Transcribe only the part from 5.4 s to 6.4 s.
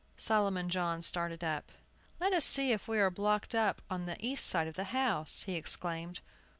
he exclaimed.